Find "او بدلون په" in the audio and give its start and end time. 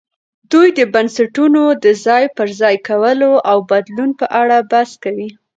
3.51-4.25